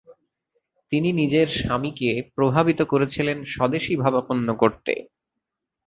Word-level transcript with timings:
তিনি 0.91 1.09
নিজের 1.13 1.47
স্বামীকে 1.57 2.21
প্রভাবিত 2.35 2.79
করেছিলেন 2.91 3.37
স্বদেশীভাবাপন্ন 3.47 4.47
করতে। 4.61 4.93